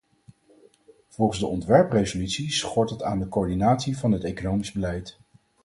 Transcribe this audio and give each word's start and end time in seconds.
Volgens 1.07 1.39
de 1.39 1.45
ontwerpresolutie 1.47 2.51
schort 2.51 2.89
het 2.89 3.03
aan 3.03 3.29
coördinatie 3.29 3.97
van 3.97 4.11
het 4.11 4.23
economisch 4.23 4.71
beleid. 4.71 5.19